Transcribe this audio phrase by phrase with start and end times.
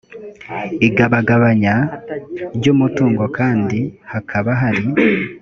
[0.87, 1.75] igabagabanya
[2.55, 3.79] ry umutungo kandi
[4.11, 4.85] hakaba hari